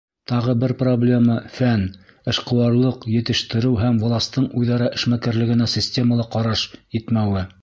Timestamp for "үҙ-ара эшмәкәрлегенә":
4.63-5.73